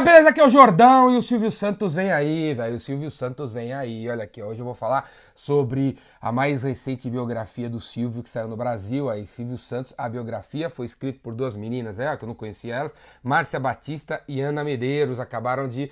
Fala, 0.00 0.12
beleza? 0.12 0.30
Aqui 0.30 0.40
é 0.40 0.46
o 0.46 0.48
Jordão 0.48 1.12
e 1.12 1.18
o 1.18 1.22
Silvio 1.22 1.52
Santos 1.52 1.92
vem 1.92 2.10
aí, 2.10 2.54
velho. 2.54 2.76
O 2.76 2.80
Silvio 2.80 3.10
Santos 3.10 3.52
vem 3.52 3.74
aí. 3.74 4.08
Olha 4.08 4.24
aqui, 4.24 4.42
hoje 4.42 4.60
eu 4.60 4.64
vou 4.64 4.74
falar 4.74 5.10
sobre 5.34 5.98
a 6.18 6.32
mais 6.32 6.62
recente 6.62 7.10
biografia 7.10 7.68
do 7.68 7.78
Silvio 7.80 8.22
que 8.22 8.30
saiu 8.30 8.48
no 8.48 8.56
Brasil. 8.56 9.10
Aí, 9.10 9.26
Silvio 9.26 9.58
Santos, 9.58 9.92
a 9.98 10.08
biografia 10.08 10.70
foi 10.70 10.86
escrita 10.86 11.18
por 11.22 11.34
duas 11.34 11.54
meninas, 11.54 12.00
é, 12.00 12.16
que 12.16 12.24
eu 12.24 12.26
não 12.26 12.34
conhecia 12.34 12.76
elas, 12.76 12.94
Márcia 13.22 13.60
Batista 13.60 14.22
e 14.26 14.40
Ana 14.40 14.64
Medeiros. 14.64 15.20
Acabaram 15.20 15.68
de 15.68 15.90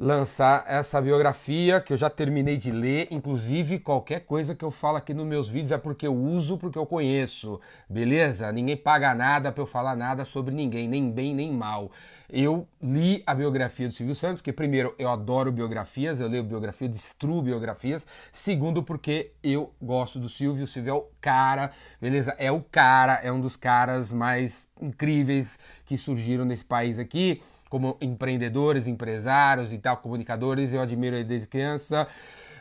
lançar 0.00 0.64
essa 0.66 0.98
biografia 0.98 1.78
que 1.78 1.92
eu 1.92 1.96
já 1.96 2.08
terminei 2.08 2.56
de 2.56 2.70
ler. 2.70 3.06
Inclusive, 3.10 3.78
qualquer 3.78 4.20
coisa 4.20 4.54
que 4.54 4.64
eu 4.64 4.70
falo 4.70 4.96
aqui 4.96 5.12
nos 5.12 5.26
meus 5.26 5.46
vídeos 5.46 5.72
é 5.72 5.76
porque 5.76 6.06
eu 6.06 6.16
uso, 6.16 6.56
porque 6.56 6.78
eu 6.78 6.86
conheço, 6.86 7.60
beleza? 7.86 8.50
Ninguém 8.50 8.78
paga 8.78 9.14
nada 9.14 9.52
para 9.52 9.62
eu 9.62 9.66
falar 9.66 9.94
nada 9.94 10.24
sobre 10.24 10.54
ninguém, 10.54 10.88
nem 10.88 11.10
bem 11.10 11.34
nem 11.34 11.52
mal. 11.52 11.92
Eu 12.32 12.66
li 12.80 13.22
a 13.26 13.34
biografia 13.34 13.88
do 13.88 13.92
Silvio 13.92 14.14
Santos, 14.14 14.40
porque 14.40 14.54
primeiro 14.54 14.94
eu 14.98 15.10
adoro 15.10 15.52
biografias, 15.52 16.18
eu 16.18 16.28
leio 16.28 16.44
biografia, 16.44 16.88
destruo 16.88 17.42
biografias. 17.42 18.06
Segundo, 18.32 18.82
porque 18.82 19.32
eu 19.42 19.70
gosto 19.82 20.18
do 20.18 20.30
Silvio, 20.30 20.64
o 20.64 20.66
Silvio 20.66 20.90
é 20.92 20.94
o 20.94 21.04
cara, 21.20 21.72
beleza? 22.00 22.34
É 22.38 22.50
o 22.50 22.62
cara, 22.62 23.20
é 23.22 23.30
um 23.30 23.40
dos 23.40 23.54
caras 23.54 24.14
mais 24.14 24.66
incríveis 24.80 25.58
que 25.84 25.98
surgiram 25.98 26.46
nesse 26.46 26.64
país 26.64 26.98
aqui 26.98 27.42
como 27.70 27.96
empreendedores, 28.00 28.86
empresários 28.86 29.72
e 29.72 29.78
tal, 29.78 29.96
comunicadores, 29.96 30.74
eu 30.74 30.80
admiro 30.82 31.16
ele 31.16 31.24
desde 31.24 31.46
criança. 31.48 32.06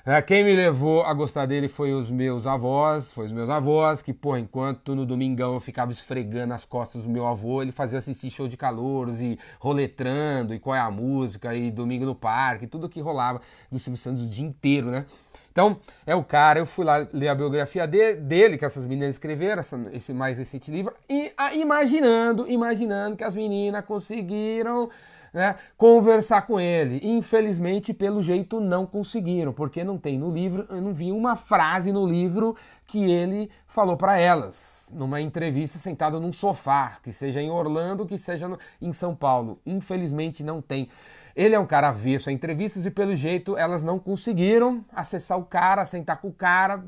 É, 0.06 0.22
quem 0.22 0.46
me 0.46 0.56
levou 0.56 1.04
a 1.04 1.14
gostar 1.14 1.46
dele 1.46 1.68
foi 1.68 1.92
os 1.94 2.10
meus 2.10 2.48
avós, 2.48 3.12
foi 3.12 3.26
os 3.26 3.32
meus 3.32 3.50
avós, 3.50 4.02
que, 4.02 4.14
pô, 4.14 4.38
enquanto 4.38 4.96
no 4.96 5.06
domingão 5.06 5.56
eu 5.56 5.60
ficava 5.60 5.92
esfregando 5.92 6.54
as 6.54 6.64
costas 6.64 7.04
do 7.04 7.10
meu 7.10 7.28
avô, 7.28 7.62
ele 7.62 7.72
fazia 7.72 8.00
assistir 8.00 8.30
show 8.30 8.48
de 8.48 8.56
calouros 8.56 9.20
e 9.20 9.38
roletrando, 9.60 10.54
e 10.54 10.60
qual 10.60 10.76
é 10.76 10.80
a 10.80 10.90
música, 10.90 11.54
e 11.54 11.70
domingo 11.70 12.06
no 12.06 12.16
parque, 12.16 12.66
tudo 12.66 12.88
que 12.88 13.02
rolava 13.02 13.42
do 13.70 13.78
Silvio 13.78 14.02
Santos 14.02 14.24
o 14.24 14.28
dia 14.28 14.46
inteiro, 14.46 14.90
né? 14.90 15.06
Então, 15.52 15.80
é 16.06 16.16
o 16.16 16.24
cara, 16.24 16.60
eu 16.60 16.66
fui 16.66 16.86
lá 16.86 17.08
ler 17.12 17.28
a 17.28 17.36
biografia 17.36 17.88
dele, 17.88 18.20
dele 18.22 18.58
que 18.58 18.66
essas 18.66 18.86
meninas 18.86 19.16
escreveram, 19.16 19.60
essa, 19.60 19.80
esse 19.92 20.14
mais 20.14 20.38
recente 20.38 20.72
livro, 20.72 20.94
e 21.10 21.32
a, 21.38 21.54
imaginando, 21.54 22.48
imaginando 22.48 23.18
que 23.18 23.24
as 23.24 23.36
meninas 23.36 23.84
conseguiram 23.86 24.90
né, 25.34 25.56
conversar 25.78 26.44
com 26.44 26.60
ele. 26.60 27.00
Infelizmente, 27.04 27.94
pelo 27.94 28.22
jeito, 28.22 28.60
não 28.60 28.86
conseguiram, 28.86 29.54
porque 29.54 29.84
não 29.84 29.98
tem 29.98 30.18
no 30.18 30.32
livro, 30.32 30.66
eu 30.70 30.82
não 30.82 30.94
vi 30.94 31.12
uma 31.12 31.36
frase 31.36 31.92
no 31.92 32.06
livro 32.06 32.56
que 32.88 33.12
ele 33.12 33.50
falou 33.68 33.98
para 33.98 34.18
elas 34.18 34.80
numa 34.92 35.22
entrevista 35.22 35.78
sentado 35.78 36.20
num 36.20 36.34
sofá, 36.34 36.98
que 37.04 37.12
seja 37.12 37.42
em 37.42 37.50
Orlando, 37.50 38.06
que 38.06 38.18
seja 38.18 38.48
no, 38.48 38.58
em 38.82 38.92
São 38.92 39.16
Paulo. 39.16 39.60
Infelizmente 39.66 40.44
não 40.44 40.62
tem. 40.62 40.90
Ele 41.36 41.56
é 41.56 41.60
um 41.60 41.66
cara 41.66 41.90
avesso 41.90 42.30
a 42.30 42.34
entrevistas 42.34 42.86
e, 42.86 42.92
pelo 42.92 43.16
jeito, 43.16 43.58
elas 43.58 43.84
não 43.84 44.00
conseguiram 44.00 44.84
acessar 44.92 45.38
o 45.38 45.46
cara, 45.46 45.86
sentar 45.86 46.18
com 46.22 46.30
o 46.30 46.34
cara. 46.34 46.84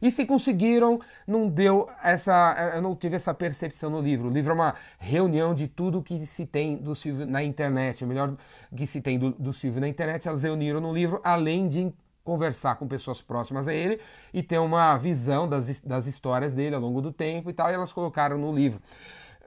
E 0.00 0.10
se 0.10 0.26
conseguiram, 0.26 0.98
não 1.26 1.48
deu 1.48 1.88
essa. 2.02 2.72
Eu 2.74 2.82
não 2.82 2.94
tive 2.96 3.16
essa 3.16 3.32
percepção 3.32 3.90
no 3.90 4.00
livro. 4.00 4.28
O 4.28 4.32
livro 4.32 4.52
é 4.52 4.54
uma 4.54 4.74
reunião 4.98 5.54
de 5.54 5.68
tudo 5.68 6.02
que 6.02 6.26
se 6.26 6.46
tem 6.46 6.76
do 6.76 6.94
Silvio 6.94 7.26
na 7.26 7.42
internet. 7.42 8.04
O 8.04 8.06
melhor 8.06 8.34
que 8.74 8.86
se 8.86 9.00
tem 9.00 9.18
do, 9.18 9.30
do 9.32 9.52
Silvio 9.52 9.80
na 9.80 9.88
internet, 9.88 10.26
elas 10.26 10.42
reuniram 10.42 10.80
no 10.80 10.92
livro, 10.92 11.20
além 11.22 11.68
de 11.68 11.92
conversar 12.24 12.76
com 12.76 12.86
pessoas 12.86 13.20
próximas 13.20 13.66
a 13.66 13.74
ele 13.74 14.00
e 14.32 14.42
ter 14.42 14.58
uma 14.58 14.96
visão 14.96 15.48
das, 15.48 15.80
das 15.80 16.06
histórias 16.06 16.54
dele 16.54 16.74
ao 16.74 16.80
longo 16.80 17.00
do 17.00 17.12
tempo 17.12 17.50
e 17.50 17.52
tal, 17.52 17.70
e 17.70 17.74
elas 17.74 17.92
colocaram 17.92 18.38
no 18.38 18.52
livro. 18.52 18.80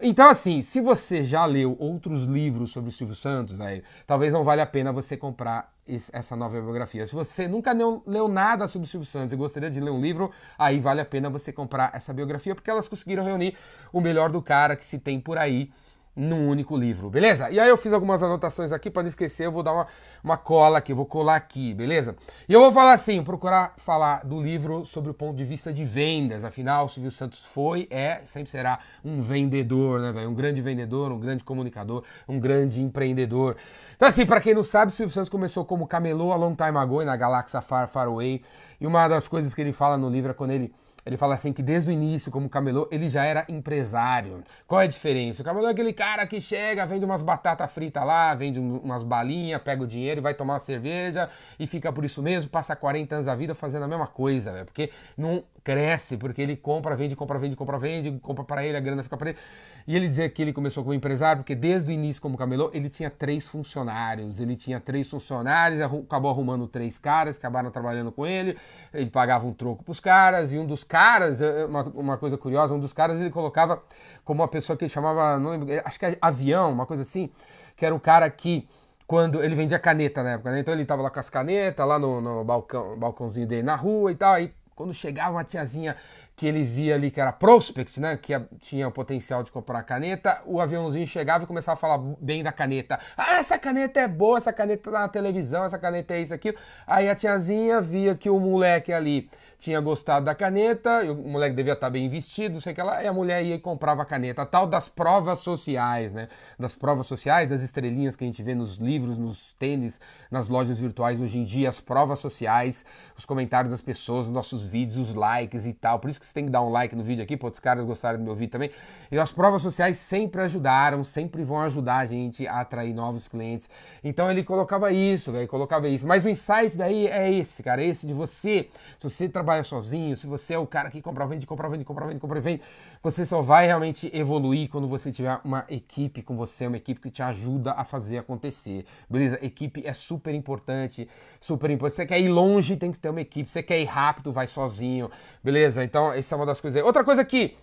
Então, 0.01 0.27
assim, 0.27 0.61
se 0.61 0.81
você 0.81 1.23
já 1.23 1.45
leu 1.45 1.75
outros 1.79 2.25
livros 2.25 2.71
sobre 2.71 2.89
o 2.89 2.93
Silvio 2.93 3.15
Santos, 3.15 3.55
velho, 3.55 3.81
talvez 4.05 4.33
não 4.33 4.43
valha 4.43 4.63
a 4.63 4.65
pena 4.65 4.91
você 4.91 5.15
comprar 5.15 5.73
essa 6.11 6.35
nova 6.35 6.59
biografia. 6.59 7.07
Se 7.07 7.13
você 7.13 7.47
nunca 7.47 7.71
leu, 7.71 8.03
leu, 8.05 8.27
nada 8.27 8.67
sobre 8.67 8.87
o 8.87 8.89
Silvio 8.89 9.07
Santos 9.07 9.31
e 9.31 9.35
gostaria 9.37 9.69
de 9.69 9.79
ler 9.79 9.91
um 9.91 10.01
livro, 10.01 10.31
aí 10.57 10.79
vale 10.79 10.99
a 10.99 11.05
pena 11.05 11.29
você 11.29 11.53
comprar 11.53 11.91
essa 11.93 12.13
biografia, 12.13 12.53
porque 12.53 12.69
elas 12.69 12.89
conseguiram 12.89 13.23
reunir 13.23 13.55
o 13.93 14.01
melhor 14.01 14.29
do 14.29 14.41
cara 14.41 14.75
que 14.75 14.83
se 14.83 14.99
tem 14.99 15.19
por 15.19 15.37
aí 15.37 15.71
num 16.15 16.47
único 16.47 16.77
livro, 16.77 17.09
beleza? 17.09 17.49
E 17.49 17.59
aí 17.59 17.67
eu 17.67 17.75
fiz 17.75 17.91
algumas 17.91 18.23
anotações 18.23 18.71
aqui 18.71 18.89
para 18.89 19.03
não 19.03 19.09
esquecer, 19.09 19.45
eu 19.45 19.51
vou 19.51 19.61
dar 19.61 19.73
uma, 19.73 19.87
uma 20.23 20.37
cola 20.37 20.77
aqui, 20.77 20.93
vou 20.93 21.05
colar 21.05 21.35
aqui, 21.35 21.73
beleza? 21.73 22.15
E 22.47 22.53
eu 22.53 22.61
vou 22.61 22.71
falar 22.71 22.93
assim, 22.93 23.21
procurar 23.21 23.73
falar 23.77 24.25
do 24.25 24.39
livro 24.39 24.85
sobre 24.85 25.11
o 25.11 25.13
ponto 25.13 25.35
de 25.35 25.43
vista 25.43 25.73
de 25.73 25.83
vendas, 25.83 26.45
afinal, 26.45 26.85
o 26.85 26.89
Silvio 26.89 27.11
Santos 27.11 27.43
foi, 27.43 27.87
é, 27.89 28.21
sempre 28.23 28.49
será 28.49 28.79
um 29.03 29.21
vendedor, 29.21 29.99
né, 29.99 30.11
velho? 30.13 30.29
Um 30.29 30.33
grande 30.33 30.61
vendedor, 30.61 31.11
um 31.11 31.19
grande 31.19 31.43
comunicador, 31.43 32.03
um 32.27 32.39
grande 32.39 32.81
empreendedor. 32.81 33.57
Então 33.95 34.07
assim, 34.07 34.25
para 34.25 34.39
quem 34.39 34.53
não 34.53 34.63
sabe, 34.63 34.93
Silvio 34.93 35.13
Santos 35.13 35.29
começou 35.29 35.65
como 35.65 35.85
camelô 35.85 36.31
a 36.31 36.35
long 36.35 36.55
time 36.55 36.77
ago, 36.77 37.03
na 37.03 37.17
Galáxia 37.17 37.61
Far 37.61 37.89
Far 37.89 38.07
Away, 38.07 38.41
e 38.79 38.87
uma 38.87 39.07
das 39.07 39.27
coisas 39.27 39.53
que 39.53 39.59
ele 39.59 39.73
fala 39.73 39.97
no 39.97 40.09
livro 40.09 40.31
é 40.31 40.33
quando 40.33 40.51
ele 40.51 40.73
ele 41.05 41.17
fala 41.17 41.35
assim 41.35 41.53
que 41.53 41.61
desde 41.61 41.91
o 41.91 41.93
início, 41.93 42.31
como 42.31 42.49
camelô, 42.49 42.87
ele 42.91 43.07
já 43.07 43.23
era 43.23 43.45
empresário. 43.47 44.43
Qual 44.65 44.81
é 44.81 44.85
a 44.85 44.87
diferença? 44.87 45.41
O 45.41 45.45
camelô 45.45 45.67
é 45.67 45.71
aquele 45.71 45.93
cara 45.93 46.25
que 46.25 46.41
chega, 46.41 46.85
vende 46.85 47.05
umas 47.05 47.21
batatas 47.21 47.71
fritas 47.71 48.03
lá, 48.03 48.33
vende 48.33 48.59
umas 48.59 49.03
balinhas, 49.03 49.61
pega 49.61 49.83
o 49.83 49.87
dinheiro 49.87 50.19
e 50.19 50.23
vai 50.23 50.33
tomar 50.33 50.53
uma 50.53 50.59
cerveja 50.59 51.29
e 51.59 51.67
fica 51.67 51.93
por 51.93 52.03
isso 52.03 52.23
mesmo, 52.23 52.49
passa 52.49 52.75
40 52.75 53.15
anos 53.15 53.25
da 53.27 53.35
vida 53.35 53.53
fazendo 53.53 53.83
a 53.83 53.87
mesma 53.87 54.07
coisa, 54.07 54.51
véio, 54.51 54.65
porque 54.65 54.89
não 55.15 55.43
cresce, 55.65 56.15
porque 56.15 56.43
ele 56.43 56.55
compra, 56.55 56.95
vende, 56.95 57.15
compra, 57.15 57.39
vende, 57.39 57.55
compra, 57.55 57.79
vende, 57.79 58.11
compra 58.19 58.43
para 58.43 58.63
ele, 58.63 58.77
a 58.77 58.79
grana 58.79 59.01
fica 59.01 59.17
para 59.17 59.31
ele. 59.31 59.39
E 59.87 59.95
ele 59.95 60.07
dizia 60.07 60.29
que 60.29 60.39
ele 60.39 60.53
começou 60.53 60.83
como 60.83 60.93
empresário, 60.93 61.41
porque 61.41 61.55
desde 61.55 61.91
o 61.91 61.93
início, 61.93 62.21
como 62.21 62.37
camelô, 62.37 62.69
ele 62.71 62.87
tinha 62.87 63.09
três 63.09 63.47
funcionários. 63.47 64.39
Ele 64.39 64.55
tinha 64.55 64.79
três 64.79 65.09
funcionários, 65.09 65.81
acabou 65.81 66.29
arrumando 66.29 66.67
três 66.67 66.99
caras, 66.99 67.37
acabaram 67.37 67.71
trabalhando 67.71 68.11
com 68.11 68.27
ele, 68.27 68.55
ele 68.93 69.09
pagava 69.09 69.47
um 69.47 69.53
troco 69.53 69.83
pros 69.83 69.99
caras, 69.99 70.53
e 70.53 70.59
um 70.59 70.67
dos 70.67 70.83
caras, 70.83 71.41
é, 71.41 71.65
uma, 71.65 71.83
uma 71.95 72.17
coisa 72.17 72.37
curiosa, 72.37 72.71
um 72.71 72.79
dos 72.79 72.93
caras 72.93 73.19
ele 73.19 73.31
colocava 73.31 73.81
como 74.23 74.43
uma 74.43 74.47
pessoa 74.47 74.77
que 74.77 74.85
ele 74.85 74.91
chamava, 74.91 75.39
não 75.39 75.49
lembro, 75.49 75.67
acho 75.83 75.97
que 75.97 76.05
é 76.05 76.17
avião, 76.21 76.71
uma 76.71 76.85
coisa 76.85 77.01
assim, 77.01 77.31
que 77.75 77.83
era 77.83 77.95
o 77.95 77.99
cara 77.99 78.29
que 78.29 78.69
quando 79.07 79.43
ele 79.43 79.55
vendia 79.55 79.79
caneta 79.79 80.21
na 80.21 80.33
época, 80.33 80.51
né? 80.51 80.59
Então 80.59 80.73
ele 80.73 80.85
tava 80.85 81.01
lá 81.01 81.09
com 81.09 81.19
as 81.19 81.29
canetas, 81.29 81.87
lá 81.87 81.97
no, 81.97 82.21
no 82.21 82.43
balcão, 82.43 82.97
balcãozinho 82.97 83.47
dele 83.47 83.63
na 83.63 83.75
rua 83.75 84.11
e 84.11 84.15
tal, 84.15 84.35
quando 84.75 84.93
chegava 84.93 85.31
uma 85.31 85.43
tiazinha 85.43 85.95
que 86.35 86.45
ele 86.45 86.63
via 86.63 86.95
ali 86.95 87.09
que 87.09 87.21
era 87.21 87.31
prospect, 87.31 87.99
né, 87.99 88.17
que 88.17 88.33
tinha 88.59 88.87
o 88.87 88.91
potencial 88.91 89.41
de 89.41 89.51
comprar 89.51 89.81
caneta, 89.83 90.41
o 90.45 90.59
aviãozinho 90.59 91.07
chegava 91.07 91.45
e 91.45 91.47
começava 91.47 91.77
a 91.77 91.79
falar 91.79 91.97
bem 92.19 92.43
da 92.43 92.51
caneta. 92.51 92.99
Ah, 93.15 93.37
essa 93.37 93.57
caneta 93.57 94.01
é 94.01 94.07
boa, 94.07 94.37
essa 94.37 94.51
caneta 94.51 94.91
tá 94.91 94.99
na 94.99 95.07
televisão, 95.07 95.63
essa 95.63 95.79
caneta 95.79 96.13
é 96.13 96.21
isso, 96.21 96.33
aquilo. 96.33 96.57
Aí 96.85 97.09
a 97.09 97.15
tiazinha 97.15 97.79
via 97.79 98.15
que 98.15 98.29
o 98.29 98.39
moleque 98.39 98.91
ali 98.91 99.29
tinha 99.57 99.79
gostado 99.79 100.25
da 100.25 100.35
caneta, 100.35 101.01
o 101.11 101.27
moleque 101.27 101.55
devia 101.55 101.73
estar 101.73 101.89
bem 101.89 102.07
vestido, 102.09 102.59
sei 102.61 102.73
que 102.73 102.83
lá, 102.83 103.01
e 103.03 103.07
a 103.07 103.13
mulher 103.13 103.43
ia 103.43 103.55
e 103.55 103.59
comprava 103.59 104.03
a 104.03 104.05
caneta. 104.05 104.41
A 104.41 104.45
tal 104.45 104.67
das 104.67 104.89
provas 104.89 105.39
sociais, 105.39 106.11
né? 106.11 106.27
Das 106.59 106.75
provas 106.75 107.07
sociais, 107.07 107.49
das 107.49 107.61
estrelinhas 107.61 108.15
que 108.15 108.23
a 108.23 108.27
gente 108.27 108.43
vê 108.43 108.53
nos 108.53 108.77
livros, 108.77 109.17
nos 109.17 109.53
tênis, 109.53 109.99
nas 110.29 110.49
lojas 110.49 110.77
virtuais 110.77 111.19
hoje 111.19 111.39
em 111.39 111.43
dia, 111.43 111.69
as 111.69 111.79
provas 111.79 112.19
sociais, 112.19 112.85
os 113.17 113.25
comentários 113.25 113.71
das 113.71 113.81
pessoas, 113.81 114.27
os 114.27 114.31
nossos 114.31 114.61
vídeos, 114.61 114.97
os 114.97 115.15
likes 115.15 115.65
e 115.65 115.73
tal. 115.73 115.99
Por 115.99 116.09
isso 116.09 116.19
que 116.19 116.24
você 116.25 116.33
tem 116.33 116.45
que 116.45 116.51
dar 116.51 116.61
um 116.61 116.69
like 116.69 116.95
no 116.95 117.03
vídeo 117.03 117.23
aqui, 117.23 117.37
para 117.37 117.47
outros 117.47 117.59
caras 117.59 117.85
gostarem 117.85 118.19
do 118.19 118.23
meu 118.23 118.35
vídeo 118.35 118.51
também. 118.51 118.71
E 119.11 119.17
as 119.17 119.31
provas 119.31 119.61
sociais 119.61 119.97
sempre 119.97 120.41
ajudaram, 120.41 121.03
sempre 121.03 121.43
vão 121.43 121.61
ajudar 121.61 121.97
a 121.97 122.05
gente 122.05 122.47
a 122.47 122.61
atrair 122.61 122.93
novos 122.93 123.27
clientes. 123.27 123.69
Então 124.03 124.29
ele 124.29 124.43
colocava 124.43 124.91
isso, 124.91 125.31
velho, 125.31 125.47
colocava 125.47 125.87
isso. 125.87 126.07
Mas 126.07 126.25
o 126.25 126.29
insight 126.29 126.77
daí 126.77 127.07
é 127.07 127.31
esse, 127.31 127.61
cara, 127.63 127.83
é 127.83 127.87
esse 127.87 128.07
de 128.07 128.13
você, 128.13 128.69
se 128.97 129.09
você 129.09 129.29
trabalha 129.29 129.63
sozinho, 129.63 130.17
se 130.17 130.27
você 130.27 130.53
é 130.53 130.59
o 130.59 130.67
cara 130.67 130.89
que 130.89 131.01
compra, 131.01 131.25
vende, 131.27 131.45
compra, 131.45 131.69
vende, 131.69 131.85
compra, 131.85 132.07
vende, 132.07 132.19
compra, 132.19 132.41
vende, 132.41 132.61
você 133.01 133.25
só 133.25 133.41
vai 133.41 133.65
realmente 133.65 134.09
evoluir 134.13 134.69
quando 134.69 134.87
você 134.87 135.11
tiver 135.11 135.39
uma 135.43 135.65
equipe 135.69 136.21
com 136.21 136.35
você, 136.35 136.67
uma 136.67 136.77
equipe 136.77 136.99
que 136.99 137.09
te 137.09 137.21
ajuda 137.21 137.71
a 137.73 137.83
fazer 137.83 138.17
acontecer. 138.17 138.85
Beleza? 139.09 139.39
Equipe 139.45 139.85
é 139.85 139.93
super 139.93 140.33
importante, 140.33 141.07
super 141.39 141.69
importante. 141.69 141.95
Você 141.95 142.05
quer 142.05 142.19
ir 142.19 142.29
longe, 142.29 142.75
tem 142.75 142.91
que 142.91 142.99
ter 142.99 143.09
uma 143.09 143.21
equipe. 143.21 143.49
Você 143.49 143.61
quer 143.61 143.79
ir 143.79 143.85
rápido, 143.85 144.31
vai 144.31 144.47
sozinho. 144.47 145.09
Beleza? 145.43 145.83
Então, 145.83 146.14
essa 146.17 146.33
é 146.33 146.37
uma 146.37 146.45
das 146.45 146.61
coisas 146.61 146.79
aí. 146.79 146.85
Outra 146.85 147.03
coisa 147.03 147.23
que 147.23 147.55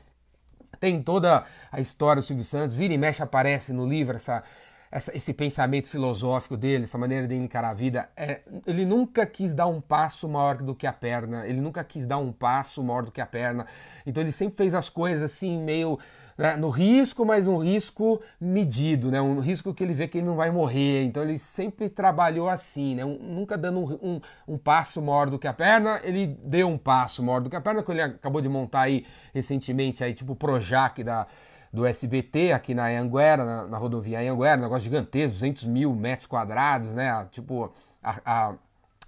tem 0.80 1.02
toda 1.02 1.44
a 1.70 1.80
história 1.80 2.20
do 2.20 2.26
Silvio 2.26 2.44
Santos, 2.44 2.76
vira 2.76 2.92
e 2.92 2.98
mexe 2.98 3.22
aparece 3.22 3.72
no 3.72 3.86
livro 3.86 4.16
essa 4.16 4.42
essa, 4.92 5.16
esse 5.16 5.32
pensamento 5.32 5.88
filosófico 5.88 6.54
dele, 6.54 6.84
essa 6.84 6.98
maneira 6.98 7.26
de 7.26 7.34
encarar 7.34 7.70
a 7.70 7.74
vida, 7.74 8.10
é, 8.14 8.42
ele 8.66 8.84
nunca 8.84 9.24
quis 9.24 9.54
dar 9.54 9.66
um 9.66 9.80
passo 9.80 10.28
maior 10.28 10.58
do 10.58 10.74
que 10.74 10.86
a 10.86 10.92
perna, 10.92 11.46
ele 11.46 11.62
nunca 11.62 11.82
quis 11.82 12.06
dar 12.06 12.18
um 12.18 12.30
passo 12.30 12.84
maior 12.84 13.02
do 13.02 13.10
que 13.10 13.20
a 13.20 13.26
perna. 13.26 13.64
Então 14.06 14.22
ele 14.22 14.30
sempre 14.30 14.54
fez 14.54 14.74
as 14.74 14.90
coisas 14.90 15.22
assim, 15.22 15.56
meio 15.56 15.98
né, 16.36 16.56
no 16.56 16.68
risco, 16.68 17.24
mas 17.24 17.48
um 17.48 17.56
risco 17.56 18.20
medido, 18.38 19.10
né, 19.10 19.18
um 19.20 19.40
risco 19.40 19.72
que 19.72 19.82
ele 19.82 19.94
vê 19.94 20.06
que 20.06 20.18
ele 20.18 20.26
não 20.26 20.36
vai 20.36 20.50
morrer. 20.50 21.04
Então 21.04 21.22
ele 21.22 21.38
sempre 21.38 21.88
trabalhou 21.88 22.50
assim, 22.50 22.94
né, 22.94 23.02
um, 23.02 23.14
nunca 23.14 23.56
dando 23.56 23.80
um, 23.80 23.98
um, 24.02 24.20
um, 24.46 24.58
passo 24.58 25.00
maior 25.00 25.30
do 25.30 25.38
que 25.38 25.48
a 25.48 25.54
perna, 25.54 26.00
ele 26.04 26.38
deu 26.44 26.68
um 26.68 26.76
passo 26.76 27.22
maior 27.22 27.40
do 27.40 27.48
que 27.48 27.56
a 27.56 27.62
perna, 27.62 27.82
que 27.82 27.90
ele 27.90 28.02
acabou 28.02 28.42
de 28.42 28.48
montar 28.48 28.82
aí 28.82 29.06
recentemente, 29.32 30.04
aí, 30.04 30.12
tipo 30.12 30.34
o 30.34 30.36
Projac 30.36 31.02
da 31.02 31.26
do 31.72 31.86
SBT 31.86 32.52
aqui 32.52 32.74
na 32.74 32.86
Anguera, 32.86 33.44
na, 33.44 33.66
na 33.66 33.78
rodovia 33.78 34.20
Anguera, 34.20 34.58
um 34.58 34.64
negócio 34.64 34.84
gigantesco, 34.84 35.34
200 35.34 35.64
mil 35.64 35.94
metros 35.94 36.26
quadrados, 36.26 36.90
né? 36.90 37.26
Tipo, 37.30 37.72
a, 38.02 38.20
a, 38.24 38.54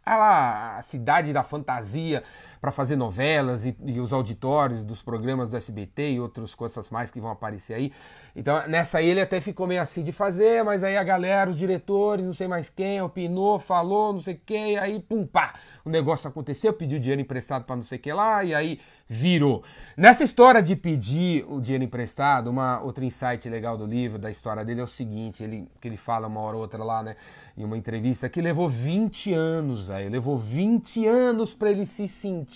a, 0.07 0.79
a 0.79 0.83
cidade 0.83 1.33
da 1.33 1.43
fantasia 1.43 2.23
para 2.65 2.73
fazer 2.73 2.97
novelas 2.97 3.67
e, 3.67 3.77
e, 3.85 4.01
os 4.01 4.11
auditórios 4.11 4.83
dos 4.83 5.03
programas 5.03 5.51
do 5.51 5.57
SBT 5.59 6.13
e 6.13 6.19
outras 6.19 6.55
coisas 6.55 6.89
mais 6.89 7.11
que 7.11 7.21
vão 7.21 7.31
aparecer 7.31 7.75
aí. 7.75 7.93
Então, 8.35 8.67
nessa 8.67 8.97
aí 8.97 9.11
ele 9.11 9.21
até 9.21 9.39
ficou 9.39 9.67
meio 9.67 9.83
assim 9.83 10.03
de 10.03 10.13
fazer, 10.13 10.65
mas 10.65 10.83
aí 10.83 10.97
a 10.97 11.05
galera, 11.05 11.51
os 11.51 11.59
diretores, 11.59 12.25
não 12.25 12.33
sei 12.33 12.49
mais 12.49 12.71
quem, 12.71 13.03
opinou, 13.03 13.59
falou, 13.59 14.15
não 14.15 14.21
sei 14.21 14.33
o 14.33 14.41
que, 14.47 14.79
aí, 14.79 14.99
pum, 14.99 15.27
pá, 15.27 15.53
o 15.85 15.91
negócio 15.91 16.27
aconteceu, 16.27 16.73
pediu 16.73 16.99
dinheiro 16.99 17.21
emprestado 17.21 17.67
para 17.67 17.77
não 17.77 17.83
sei 17.83 17.99
o 17.99 18.01
que 18.01 18.11
lá, 18.11 18.43
e 18.43 18.55
aí 18.55 18.81
virou. 19.07 19.63
Nessa 19.95 20.25
história 20.25 20.63
de 20.63 20.75
pedir 20.75 21.45
o 21.47 21.61
dinheiro 21.61 21.85
emprestado, 21.85 22.49
uma 22.49 22.81
outro 22.81 23.05
insight 23.05 23.47
legal 23.47 23.77
do 23.77 23.85
livro, 23.85 24.19
da 24.19 24.31
história 24.31 24.65
dele 24.65 24.81
é 24.81 24.85
o 24.85 24.87
seguinte, 24.87 25.45
ele 25.45 25.69
que 25.79 25.87
ele 25.87 25.99
fala 25.99 26.27
uma 26.27 26.41
hora 26.41 26.57
ou 26.57 26.63
outra 26.63 26.83
lá, 26.83 27.03
né, 27.03 27.15
em 27.57 27.63
uma 27.63 27.77
entrevista 27.77 28.27
que 28.27 28.41
levou 28.41 28.71
20 28.71 29.35
anos, 29.35 29.89
velho, 29.89 30.11
levou 30.11 30.39
20 30.39 31.07
anos 31.07 31.53
para 31.53 31.71
ele 31.71 31.85
se 31.85 32.09
sentir 32.09 32.54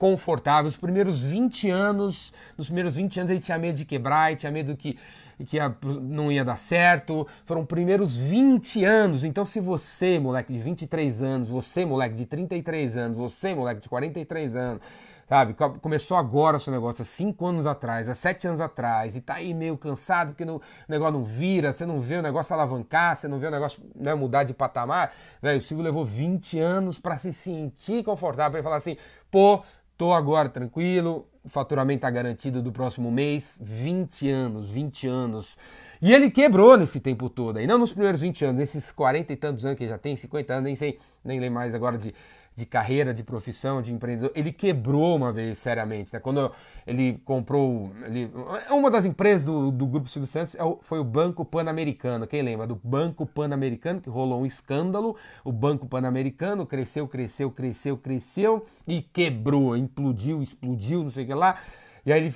confortável. 0.00 0.66
Os 0.66 0.78
primeiros 0.78 1.20
20 1.20 1.68
anos, 1.68 2.32
nos 2.56 2.66
primeiros 2.66 2.94
20 2.94 3.20
anos 3.20 3.30
ele 3.30 3.40
tinha 3.40 3.58
medo 3.58 3.76
de 3.76 3.84
quebrar, 3.84 4.34
tinha 4.34 4.50
medo 4.50 4.74
que, 4.74 4.98
que 5.46 5.56
ia, 5.56 5.76
não 6.00 6.32
ia 6.32 6.42
dar 6.42 6.56
certo. 6.56 7.26
Foram 7.44 7.66
primeiros 7.66 8.16
20 8.16 8.82
anos. 8.82 9.24
Então, 9.24 9.44
se 9.44 9.60
você, 9.60 10.18
moleque 10.18 10.54
de 10.54 10.58
23 10.58 11.20
anos, 11.20 11.48
você, 11.48 11.84
moleque 11.84 12.16
de 12.16 12.24
33 12.24 12.96
anos, 12.96 13.16
você, 13.18 13.54
moleque 13.54 13.82
de 13.82 13.88
43 13.90 14.56
anos, 14.56 14.82
sabe? 15.30 15.54
Começou 15.80 16.16
agora 16.16 16.56
o 16.56 16.60
seu 16.60 16.72
negócio, 16.72 17.02
há 17.02 17.04
cinco 17.04 17.46
anos 17.46 17.64
atrás, 17.64 18.08
há 18.08 18.16
sete 18.16 18.48
anos 18.48 18.60
atrás, 18.60 19.14
e 19.14 19.20
tá 19.20 19.34
aí 19.34 19.54
meio 19.54 19.78
cansado 19.78 20.30
porque 20.30 20.42
o 20.42 20.60
negócio 20.88 21.12
não 21.12 21.22
vira, 21.22 21.72
você 21.72 21.86
não 21.86 22.00
vê 22.00 22.16
o 22.16 22.22
negócio 22.22 22.52
alavancar, 22.52 23.14
você 23.14 23.28
não 23.28 23.38
vê 23.38 23.46
o 23.46 23.50
negócio 23.52 23.80
né, 23.94 24.12
mudar 24.12 24.42
de 24.42 24.52
patamar. 24.52 25.14
Velho, 25.40 25.58
o 25.58 25.60
Silvio 25.60 25.84
levou 25.84 26.04
20 26.04 26.58
anos 26.58 26.98
para 26.98 27.16
se 27.16 27.32
sentir 27.32 28.02
confortável, 28.02 28.54
para 28.54 28.62
falar 28.64 28.76
assim, 28.78 28.96
pô, 29.30 29.62
tô 29.96 30.12
agora 30.12 30.48
tranquilo, 30.48 31.28
o 31.44 31.48
faturamento 31.48 32.00
tá 32.00 32.10
garantido 32.10 32.60
do 32.60 32.72
próximo 32.72 33.08
mês, 33.08 33.56
20 33.60 34.28
anos, 34.28 34.68
20 34.68 35.06
anos. 35.06 35.56
E 36.02 36.12
ele 36.12 36.28
quebrou 36.28 36.76
nesse 36.76 36.98
tempo 36.98 37.30
todo, 37.30 37.60
e 37.60 37.68
não 37.68 37.78
nos 37.78 37.92
primeiros 37.92 38.20
20 38.20 38.46
anos, 38.46 38.56
nesses 38.58 38.90
40 38.90 39.32
e 39.32 39.36
tantos 39.36 39.64
anos 39.64 39.78
que 39.78 39.84
ele 39.84 39.90
já 39.90 39.98
tem, 39.98 40.16
50 40.16 40.54
anos, 40.54 40.64
nem 40.64 40.74
sei, 40.74 40.98
nem 41.24 41.38
lembro 41.38 41.54
mais 41.54 41.72
agora 41.72 41.96
de 41.96 42.12
de 42.56 42.66
carreira, 42.66 43.14
de 43.14 43.22
profissão, 43.22 43.80
de 43.80 43.92
empreendedor, 43.92 44.32
ele 44.34 44.52
quebrou 44.52 45.16
uma 45.16 45.32
vez 45.32 45.58
seriamente. 45.58 46.12
Né? 46.12 46.20
Quando 46.20 46.52
ele 46.86 47.20
comprou. 47.24 47.90
Ele, 48.04 48.30
uma 48.70 48.90
das 48.90 49.04
empresas 49.04 49.42
do, 49.44 49.70
do 49.70 49.86
Grupo 49.86 50.08
Silvio 50.08 50.26
Santos 50.26 50.54
é 50.54 50.60
foi 50.82 50.98
o 50.98 51.04
Banco 51.04 51.44
Pan-Americano. 51.44 52.26
Quem 52.26 52.42
lembra? 52.42 52.66
Do 52.66 52.78
Banco 52.82 53.24
Pan-Americano, 53.24 54.00
que 54.00 54.10
rolou 54.10 54.42
um 54.42 54.46
escândalo. 54.46 55.16
O 55.44 55.52
Banco 55.52 55.86
Pan-Americano 55.86 56.66
cresceu, 56.66 57.08
cresceu, 57.08 57.50
cresceu, 57.50 57.96
cresceu 57.96 58.66
e 58.86 59.00
quebrou, 59.00 59.76
implodiu, 59.76 60.42
explodiu, 60.42 61.04
não 61.04 61.10
sei 61.10 61.24
o 61.24 61.26
que 61.26 61.34
lá. 61.34 61.56
E 62.04 62.12
aí 62.12 62.20
ele, 62.20 62.30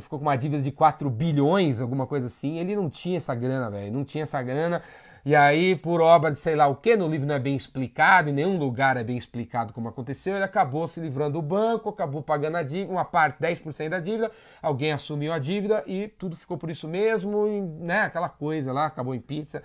ficou 0.00 0.18
com 0.18 0.24
uma 0.24 0.36
dívida 0.36 0.62
de 0.62 0.70
4 0.70 1.08
bilhões, 1.08 1.80
alguma 1.80 2.06
coisa 2.06 2.26
assim. 2.26 2.58
Ele 2.58 2.76
não 2.76 2.90
tinha 2.90 3.16
essa 3.16 3.34
grana, 3.34 3.70
velho. 3.70 3.92
Não 3.92 4.04
tinha 4.04 4.22
essa 4.22 4.40
grana. 4.42 4.82
E 5.28 5.36
aí, 5.36 5.76
por 5.76 6.00
obra 6.00 6.30
de 6.30 6.38
sei 6.38 6.56
lá 6.56 6.68
o 6.68 6.74
que, 6.74 6.96
no 6.96 7.06
livro 7.06 7.26
não 7.26 7.34
é 7.34 7.38
bem 7.38 7.54
explicado, 7.54 8.30
em 8.30 8.32
nenhum 8.32 8.56
lugar 8.56 8.96
é 8.96 9.04
bem 9.04 9.18
explicado 9.18 9.74
como 9.74 9.86
aconteceu, 9.86 10.34
ele 10.34 10.42
acabou 10.42 10.88
se 10.88 11.00
livrando 11.00 11.32
do 11.32 11.42
banco, 11.42 11.90
acabou 11.90 12.22
pagando 12.22 12.56
a 12.56 12.62
dívida, 12.62 12.90
uma 12.90 13.04
parte, 13.04 13.38
10% 13.38 13.90
da 13.90 14.00
dívida, 14.00 14.30
alguém 14.62 14.90
assumiu 14.90 15.30
a 15.30 15.38
dívida 15.38 15.84
e 15.86 16.08
tudo 16.08 16.34
ficou 16.34 16.56
por 16.56 16.70
isso 16.70 16.88
mesmo, 16.88 17.46
e, 17.46 17.60
né, 17.60 18.04
aquela 18.04 18.30
coisa 18.30 18.72
lá, 18.72 18.86
acabou 18.86 19.14
em 19.14 19.20
pizza. 19.20 19.62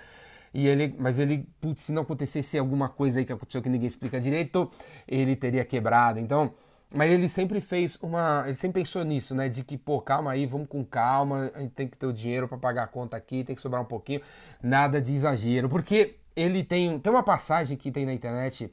E 0.54 0.68
ele, 0.68 0.94
mas 1.00 1.18
ele, 1.18 1.48
putz, 1.62 1.84
se 1.84 1.94
não 1.94 2.02
acontecesse 2.02 2.58
alguma 2.58 2.90
coisa 2.90 3.20
aí 3.20 3.26
que 3.26 3.32
aconteceu 3.32 3.62
que 3.62 3.70
ninguém 3.70 3.88
explica 3.88 4.20
direito, 4.20 4.70
ele 5.08 5.34
teria 5.34 5.64
quebrado. 5.64 6.20
Então, 6.20 6.52
mas 6.94 7.12
ele 7.12 7.28
sempre 7.28 7.60
fez 7.60 7.98
uma. 8.02 8.44
Ele 8.46 8.56
sempre 8.56 8.82
pensou 8.82 9.04
nisso, 9.04 9.34
né? 9.34 9.50
De 9.50 9.64
que, 9.64 9.78
pô, 9.78 10.00
calma 10.00 10.32
aí, 10.32 10.46
vamos 10.46 10.68
com 10.68 10.86
calma, 10.86 11.52
a 11.56 11.60
gente 11.60 11.72
tem 11.72 11.88
que 11.88 11.98
ter 11.98 12.06
o 12.06 12.14
dinheiro 12.14 12.48
para 12.48 12.58
pagar 12.58 12.84
a 12.84 12.88
conta 12.88 13.18
aqui, 13.18 13.44
tem 13.44 13.56
que 13.56 13.62
sobrar 13.62 13.82
um 13.82 13.86
pouquinho. 13.86 14.22
Nada 14.62 15.02
de 15.02 15.12
exagero. 15.12 15.68
Porque 15.68 16.18
ele 16.36 16.64
tem. 16.64 17.00
Tem 17.00 17.12
uma 17.12 17.24
passagem 17.24 17.76
que 17.76 17.92
tem 17.92 18.06
na 18.06 18.14
internet, 18.14 18.72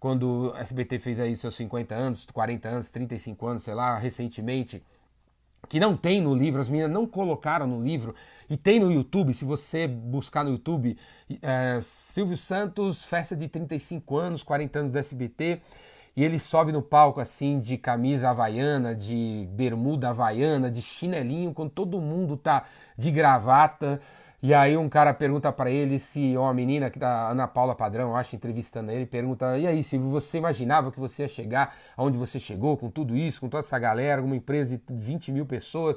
quando 0.00 0.52
o 0.52 0.56
SBT 0.56 0.98
fez 0.98 1.20
aí 1.20 1.36
seus 1.36 1.54
50 1.54 1.94
anos, 1.94 2.26
40 2.32 2.68
anos, 2.68 2.90
35 2.90 3.46
anos, 3.46 3.62
sei 3.62 3.74
lá, 3.74 3.96
recentemente, 3.96 4.82
que 5.68 5.78
não 5.78 5.96
tem 5.96 6.20
no 6.20 6.34
livro, 6.34 6.60
as 6.60 6.68
meninas 6.68 6.90
não 6.90 7.06
colocaram 7.06 7.66
no 7.68 7.80
livro, 7.80 8.16
e 8.48 8.56
tem 8.56 8.80
no 8.80 8.90
YouTube, 8.90 9.32
se 9.32 9.44
você 9.44 9.86
buscar 9.86 10.42
no 10.42 10.50
YouTube, 10.50 10.96
é, 11.40 11.78
Silvio 11.82 12.36
Santos, 12.36 13.04
festa 13.04 13.36
de 13.36 13.46
35 13.46 14.16
anos, 14.16 14.42
40 14.42 14.78
anos 14.80 14.92
do 14.92 14.98
SBT 14.98 15.60
e 16.20 16.24
ele 16.24 16.38
sobe 16.38 16.70
no 16.70 16.82
palco 16.82 17.18
assim 17.18 17.58
de 17.58 17.78
camisa 17.78 18.28
havaiana, 18.28 18.94
de 18.94 19.48
bermuda 19.52 20.10
havaiana, 20.10 20.70
de 20.70 20.82
chinelinho, 20.82 21.54
quando 21.54 21.70
todo 21.70 21.98
mundo 21.98 22.36
tá 22.36 22.64
de 22.94 23.10
gravata. 23.10 23.98
E 24.42 24.52
aí 24.52 24.76
um 24.76 24.86
cara 24.86 25.14
pergunta 25.14 25.50
para 25.50 25.70
ele 25.70 25.98
se 25.98 26.36
uma 26.36 26.52
menina 26.52 26.90
que 26.90 26.98
tá 26.98 27.30
Ana 27.30 27.48
Paula 27.48 27.74
Padrão, 27.74 28.14
acho, 28.14 28.36
entrevistando 28.36 28.90
ele, 28.90 29.06
pergunta: 29.06 29.56
"E 29.56 29.66
aí, 29.66 29.82
se 29.82 29.96
você 29.96 30.36
imaginava 30.36 30.92
que 30.92 31.00
você 31.00 31.22
ia 31.22 31.28
chegar 31.28 31.74
aonde 31.96 32.18
você 32.18 32.38
chegou 32.38 32.76
com 32.76 32.90
tudo 32.90 33.16
isso, 33.16 33.40
com 33.40 33.48
toda 33.48 33.60
essa 33.60 33.78
galera, 33.78 34.20
uma 34.20 34.36
empresa 34.36 34.76
de 34.76 34.82
20 34.90 35.32
mil 35.32 35.46
pessoas?" 35.46 35.96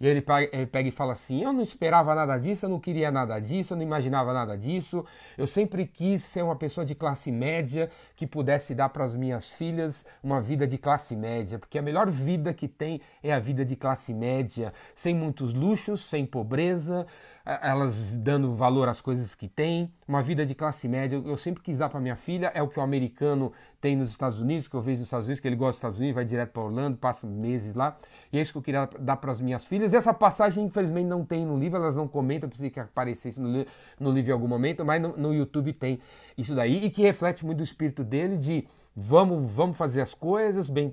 E 0.00 0.06
ele 0.06 0.22
pega 0.22 0.88
e 0.88 0.90
fala 0.90 1.12
assim: 1.12 1.42
Eu 1.42 1.52
não 1.52 1.62
esperava 1.62 2.14
nada 2.14 2.36
disso, 2.38 2.66
eu 2.66 2.70
não 2.70 2.80
queria 2.80 3.10
nada 3.10 3.38
disso, 3.38 3.72
eu 3.72 3.76
não 3.76 3.84
imaginava 3.84 4.32
nada 4.32 4.56
disso. 4.56 5.04
Eu 5.36 5.46
sempre 5.46 5.86
quis 5.86 6.22
ser 6.22 6.42
uma 6.42 6.56
pessoa 6.56 6.84
de 6.84 6.94
classe 6.94 7.30
média 7.30 7.90
que 8.16 8.26
pudesse 8.26 8.74
dar 8.74 8.88
para 8.88 9.04
as 9.04 9.14
minhas 9.14 9.50
filhas 9.50 10.04
uma 10.22 10.40
vida 10.40 10.66
de 10.66 10.78
classe 10.78 11.14
média, 11.16 11.58
porque 11.58 11.78
a 11.78 11.82
melhor 11.82 12.10
vida 12.10 12.52
que 12.52 12.68
tem 12.68 13.00
é 13.22 13.32
a 13.32 13.38
vida 13.38 13.64
de 13.64 13.76
classe 13.76 14.12
média, 14.12 14.72
sem 14.94 15.14
muitos 15.14 15.52
luxos, 15.54 16.08
sem 16.08 16.26
pobreza, 16.26 17.06
elas 17.44 17.96
dando 18.14 18.54
valor 18.54 18.88
às 18.88 19.00
coisas 19.00 19.34
que 19.34 19.48
têm, 19.48 19.92
uma 20.08 20.22
vida 20.22 20.46
de 20.46 20.54
classe 20.54 20.88
média. 20.88 21.20
Eu 21.24 21.36
sempre 21.36 21.62
quis 21.62 21.78
dar 21.78 21.88
para 21.88 22.00
minha 22.00 22.16
filha, 22.16 22.50
é 22.54 22.62
o 22.62 22.68
que 22.68 22.78
o 22.78 22.82
americano 22.82 23.52
tem 23.84 23.94
nos 23.94 24.08
Estados 24.08 24.40
Unidos, 24.40 24.66
que 24.66 24.74
eu 24.74 24.80
vejo 24.80 25.00
nos 25.00 25.08
Estados 25.08 25.26
Unidos, 25.26 25.40
que 25.40 25.46
ele 25.46 25.56
gosta 25.56 25.72
dos 25.72 25.76
Estados 25.76 25.98
Unidos, 25.98 26.14
vai 26.14 26.24
direto 26.24 26.52
para 26.52 26.62
Orlando, 26.62 26.96
passa 26.96 27.26
meses 27.26 27.74
lá, 27.74 27.98
e 28.32 28.38
é 28.38 28.40
isso 28.40 28.50
que 28.50 28.56
eu 28.56 28.62
queria 28.62 28.88
dar 28.98 29.16
para 29.16 29.30
as 29.30 29.42
minhas 29.42 29.62
filhas. 29.66 29.92
Essa 29.92 30.14
passagem, 30.14 30.64
infelizmente, 30.64 31.06
não 31.06 31.22
tem 31.22 31.44
no 31.44 31.58
livro, 31.58 31.76
elas 31.76 31.94
não 31.94 32.08
comentam, 32.08 32.48
pensei 32.48 32.70
que 32.70 32.80
aparecesse 32.80 33.38
no, 33.38 33.66
no 34.00 34.10
livro 34.10 34.30
em 34.30 34.32
algum 34.32 34.48
momento, 34.48 34.86
mas 34.86 35.02
no, 35.02 35.14
no 35.18 35.34
YouTube 35.34 35.74
tem 35.74 36.00
isso 36.34 36.54
daí, 36.54 36.86
e 36.86 36.88
que 36.88 37.02
reflete 37.02 37.44
muito 37.44 37.60
o 37.60 37.62
espírito 37.62 38.02
dele 38.02 38.38
de 38.38 38.66
Vamos, 38.96 39.50
vamos 39.50 39.76
fazer 39.76 40.02
as 40.02 40.14
coisas 40.14 40.68
bem 40.68 40.88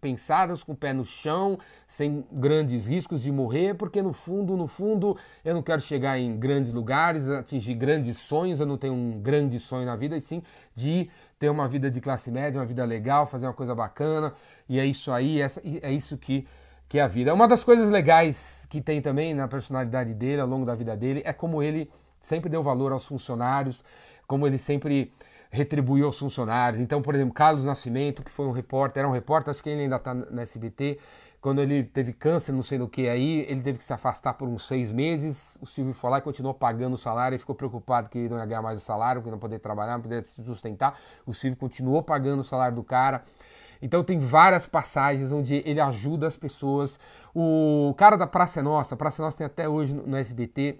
pensadas, 0.00 0.64
com 0.64 0.72
o 0.72 0.76
pé 0.76 0.94
no 0.94 1.04
chão, 1.04 1.58
sem 1.86 2.24
grandes 2.32 2.86
riscos 2.86 3.20
de 3.20 3.30
morrer, 3.30 3.74
porque 3.74 4.00
no 4.00 4.14
fundo, 4.14 4.56
no 4.56 4.66
fundo, 4.66 5.18
eu 5.44 5.52
não 5.52 5.62
quero 5.62 5.82
chegar 5.82 6.18
em 6.18 6.34
grandes 6.38 6.72
lugares, 6.72 7.28
atingir 7.28 7.74
grandes 7.74 8.16
sonhos, 8.16 8.58
eu 8.58 8.64
não 8.64 8.78
tenho 8.78 8.94
um 8.94 9.20
grande 9.20 9.58
sonho 9.58 9.84
na 9.84 9.94
vida, 9.94 10.16
e 10.16 10.20
sim 10.22 10.42
de 10.74 11.10
ter 11.42 11.50
uma 11.50 11.66
vida 11.66 11.90
de 11.90 12.00
classe 12.00 12.30
média, 12.30 12.60
uma 12.60 12.64
vida 12.64 12.84
legal, 12.84 13.26
fazer 13.26 13.46
uma 13.46 13.52
coisa 13.52 13.74
bacana, 13.74 14.32
e 14.68 14.78
é 14.78 14.86
isso 14.86 15.10
aí, 15.10 15.40
é 15.40 15.90
isso 15.90 16.16
que, 16.16 16.46
que 16.88 17.00
é 17.00 17.02
a 17.02 17.08
vida. 17.08 17.34
Uma 17.34 17.48
das 17.48 17.64
coisas 17.64 17.90
legais 17.90 18.64
que 18.70 18.80
tem 18.80 19.02
também 19.02 19.34
na 19.34 19.48
personalidade 19.48 20.14
dele, 20.14 20.40
ao 20.40 20.46
longo 20.46 20.64
da 20.64 20.76
vida 20.76 20.96
dele, 20.96 21.20
é 21.24 21.32
como 21.32 21.60
ele 21.60 21.90
sempre 22.20 22.48
deu 22.48 22.62
valor 22.62 22.92
aos 22.92 23.04
funcionários, 23.04 23.84
como 24.24 24.46
ele 24.46 24.56
sempre 24.56 25.12
retribuiu 25.50 26.06
aos 26.06 26.16
funcionários. 26.16 26.80
Então, 26.80 27.02
por 27.02 27.12
exemplo, 27.12 27.34
Carlos 27.34 27.64
Nascimento, 27.64 28.22
que 28.22 28.30
foi 28.30 28.46
um 28.46 28.52
repórter, 28.52 29.00
era 29.00 29.08
um 29.08 29.12
repórter, 29.12 29.50
acho 29.50 29.64
que 29.64 29.68
ele 29.68 29.82
ainda 29.82 29.96
está 29.96 30.14
na 30.14 30.42
SBT, 30.42 31.00
quando 31.42 31.60
ele 31.60 31.82
teve 31.82 32.12
câncer, 32.12 32.52
não 32.52 32.62
sei 32.62 32.78
no 32.78 32.88
que 32.88 33.08
aí, 33.08 33.40
ele 33.48 33.60
teve 33.62 33.76
que 33.76 33.82
se 33.82 33.92
afastar 33.92 34.34
por 34.34 34.48
uns 34.48 34.64
seis 34.64 34.92
meses. 34.92 35.58
O 35.60 35.66
Silvio 35.66 35.92
foi 35.92 36.08
lá 36.08 36.18
e 36.18 36.22
continuou 36.22 36.54
pagando 36.54 36.94
o 36.94 36.96
salário. 36.96 37.34
Ele 37.34 37.40
ficou 37.40 37.56
preocupado 37.56 38.08
que 38.08 38.28
não 38.28 38.38
ia 38.38 38.46
ganhar 38.46 38.62
mais 38.62 38.78
o 38.78 38.80
salário, 38.80 39.20
que 39.20 39.28
não 39.28 39.40
poder 39.40 39.58
trabalhar, 39.58 39.94
não 39.94 40.02
poder 40.02 40.24
se 40.24 40.40
sustentar. 40.44 40.96
O 41.26 41.34
Silvio 41.34 41.58
continuou 41.58 42.00
pagando 42.00 42.40
o 42.40 42.44
salário 42.44 42.76
do 42.76 42.84
cara. 42.84 43.24
Então 43.82 44.04
tem 44.04 44.20
várias 44.20 44.66
passagens 44.68 45.32
onde 45.32 45.56
ele 45.66 45.80
ajuda 45.80 46.28
as 46.28 46.36
pessoas. 46.36 46.96
O 47.34 47.92
cara 47.98 48.16
da 48.16 48.28
Praça 48.28 48.60
é 48.60 48.62
Nossa, 48.62 48.96
Praça 48.96 49.20
é 49.20 49.24
Nossa 49.24 49.38
tem 49.38 49.46
até 49.46 49.68
hoje 49.68 49.92
no 49.92 50.16
SBT, 50.16 50.78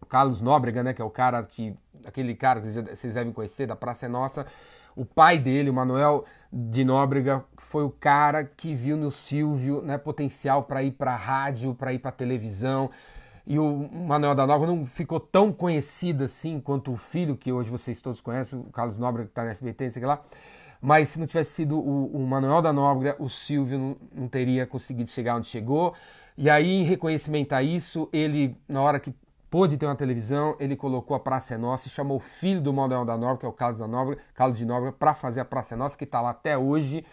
o 0.00 0.06
Carlos 0.06 0.40
Nóbrega, 0.40 0.82
né, 0.82 0.94
que 0.94 1.02
é 1.02 1.04
o 1.04 1.10
cara 1.10 1.42
que 1.42 1.76
aquele 2.06 2.34
cara 2.34 2.62
que 2.62 2.70
vocês 2.70 3.12
devem 3.12 3.34
conhecer 3.34 3.66
da 3.66 3.76
Praça 3.76 4.06
é 4.06 4.08
Nossa, 4.08 4.46
o 4.96 5.04
pai 5.04 5.38
dele, 5.38 5.70
o 5.70 5.74
Manuel 5.74 6.24
de 6.52 6.84
Nóbrega, 6.84 7.44
foi 7.56 7.84
o 7.84 7.90
cara 7.90 8.44
que 8.44 8.74
viu 8.74 8.96
no 8.96 9.10
Silvio, 9.10 9.82
né, 9.82 9.98
potencial 9.98 10.62
para 10.62 10.82
ir 10.82 10.92
para 10.92 11.16
rádio, 11.16 11.74
para 11.74 11.92
ir 11.92 11.98
para 11.98 12.12
televisão. 12.12 12.90
E 13.46 13.58
o 13.58 13.88
Manuel 13.92 14.34
da 14.34 14.46
Nóbrega 14.46 14.74
não 14.74 14.86
ficou 14.86 15.20
tão 15.20 15.52
conhecido 15.52 16.24
assim 16.24 16.60
quanto 16.60 16.92
o 16.92 16.96
filho, 16.96 17.36
que 17.36 17.52
hoje 17.52 17.68
vocês 17.68 18.00
todos 18.00 18.20
conhecem, 18.20 18.58
o 18.58 18.64
Carlos 18.64 18.96
Nóbrega, 18.96 19.26
que 19.26 19.32
está 19.32 19.44
na 19.44 19.50
SBT, 19.50 19.84
não 19.84 19.92
sei 19.92 20.06
lá. 20.06 20.22
Mas 20.80 21.08
se 21.10 21.18
não 21.18 21.26
tivesse 21.26 21.52
sido 21.52 21.78
o, 21.78 22.06
o 22.14 22.26
Manuel 22.26 22.62
da 22.62 22.72
Nóbrega, 22.72 23.16
o 23.18 23.28
Silvio 23.28 23.78
não, 23.78 23.96
não 24.14 24.28
teria 24.28 24.66
conseguido 24.66 25.08
chegar 25.08 25.36
onde 25.36 25.46
chegou 25.46 25.94
E 26.36 26.48
aí, 26.50 26.70
em 26.70 26.84
reconhecimento 26.84 27.52
a 27.54 27.62
isso, 27.62 28.08
ele, 28.12 28.56
na 28.68 28.80
hora 28.82 29.00
que 29.00 29.14
pôde 29.54 29.76
ter 29.76 29.86
uma 29.86 29.94
televisão, 29.94 30.56
ele 30.58 30.74
colocou 30.74 31.16
a 31.16 31.20
Praça 31.20 31.54
é 31.54 31.56
Nossa 31.56 31.86
e 31.86 31.90
chamou 31.90 32.16
o 32.16 32.20
filho 32.20 32.60
do 32.60 32.72
Manuel 32.72 33.04
da 33.04 33.16
Nóbrega, 33.16 33.38
que 33.38 33.46
é 33.46 33.48
o 33.48 33.52
Carlos, 33.52 33.78
da 33.78 33.86
Nóbrega, 33.86 34.20
Carlos 34.34 34.58
de 34.58 34.66
Nóbrega, 34.66 34.96
para 34.98 35.14
fazer 35.14 35.38
a 35.38 35.44
Praça 35.44 35.76
é 35.76 35.78
Nossa, 35.78 35.96
que 35.96 36.02
está 36.02 36.20
lá 36.20 36.30
até 36.30 36.58
hoje. 36.58 37.06